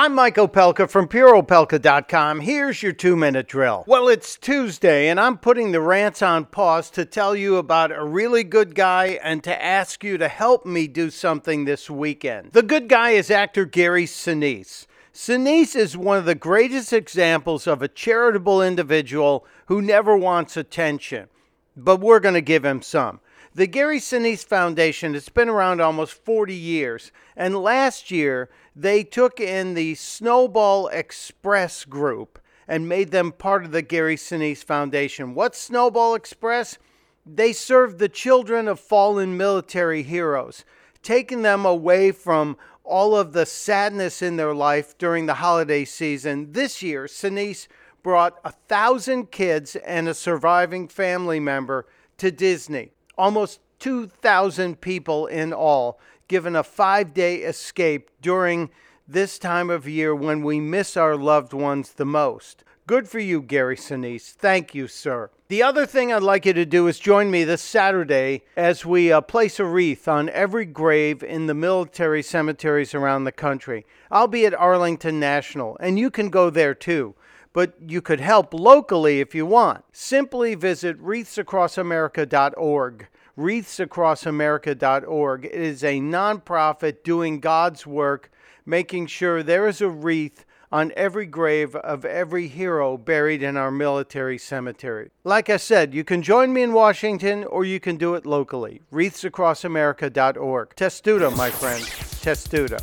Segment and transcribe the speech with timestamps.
[0.00, 2.38] I'm Mike Opelka from PureOpelka.com.
[2.38, 3.82] Here's your two minute drill.
[3.88, 8.04] Well, it's Tuesday, and I'm putting the rants on pause to tell you about a
[8.04, 12.52] really good guy and to ask you to help me do something this weekend.
[12.52, 14.86] The good guy is actor Gary Sinise.
[15.12, 21.26] Sinise is one of the greatest examples of a charitable individual who never wants attention,
[21.84, 23.20] but we're going to give him some.
[23.54, 29.40] The Gary Sinise Foundation has been around almost 40 years, and last year they took
[29.40, 32.38] in the Snowball Express group
[32.68, 35.34] and made them part of the Gary Sinise Foundation.
[35.34, 36.78] What's Snowball Express?
[37.24, 40.64] They serve the children of fallen military heroes,
[41.02, 46.52] taking them away from all of the sadness in their life during the holiday season.
[46.52, 47.68] This year, Sinise
[48.08, 51.84] brought a thousand kids and a surviving family member
[52.16, 58.70] to Disney almost 2,000 people in all given a five day escape during
[59.06, 62.64] this time of year when we miss our loved ones the most.
[62.86, 64.32] Good for you, Gary Sinise.
[64.32, 65.28] Thank you, sir.
[65.48, 69.12] The other thing I'd like you to do is join me this Saturday as we
[69.12, 73.84] uh, place a wreath on every grave in the military cemeteries around the country.
[74.10, 77.14] I'll be at Arlington National, and you can go there too
[77.58, 79.84] but you could help locally if you want.
[79.90, 83.08] Simply visit wreathsacrossamerica.org.
[83.36, 85.44] Wreathsacrossamerica.org.
[85.44, 88.30] It is a nonprofit doing God's work,
[88.64, 93.72] making sure there is a wreath on every grave of every hero buried in our
[93.72, 95.10] military cemetery.
[95.24, 98.82] Like I said, you can join me in Washington or you can do it locally.
[98.92, 100.76] Wreathsacrossamerica.org.
[100.76, 101.88] Testudo, my friends.
[102.20, 102.78] Testudo.